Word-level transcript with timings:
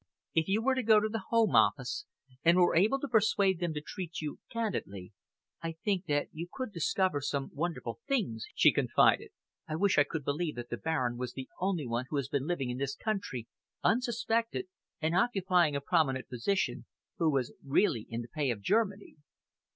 "If 0.33 0.47
you 0.47 0.63
were 0.63 0.73
to 0.73 0.81
go 0.81 0.99
to 0.99 1.07
the 1.09 1.25
Home 1.29 1.55
Office 1.55 2.05
and 2.43 2.57
were 2.57 2.75
able 2.75 2.99
to 3.01 3.07
persuade 3.07 3.59
them 3.59 3.71
to 3.75 3.81
treat 3.81 4.19
you 4.19 4.39
candidly, 4.49 5.13
I 5.61 5.73
think 5.73 6.07
that 6.07 6.29
you 6.31 6.47
could 6.51 6.73
discover 6.73 7.21
some 7.21 7.51
wonderful 7.53 7.99
things," 8.07 8.47
she 8.55 8.73
confided. 8.73 9.29
"I 9.67 9.75
wish 9.75 9.99
I 9.99 10.03
could 10.03 10.25
believe 10.25 10.55
that 10.55 10.69
the 10.71 10.77
Baron 10.77 11.17
was 11.17 11.33
the 11.33 11.49
only 11.59 11.85
one 11.85 12.05
who 12.09 12.15
has 12.17 12.29
been 12.29 12.47
living 12.47 12.71
in 12.71 12.79
this 12.79 12.95
country, 12.95 13.47
unsuspected, 13.83 14.65
and 14.99 15.15
occupying 15.15 15.75
a 15.75 15.81
prominent 15.81 16.29
position, 16.29 16.87
who 17.19 17.29
was 17.29 17.53
really 17.63 18.07
in 18.09 18.23
the 18.23 18.27
pay 18.27 18.49
of 18.49 18.59
Germany." 18.59 19.17